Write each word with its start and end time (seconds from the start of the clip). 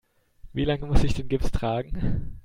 Wie 0.51 0.65
lange 0.65 0.87
muss 0.87 1.03
ich 1.03 1.13
den 1.13 1.27
Gips 1.27 1.51
tragen? 1.51 2.39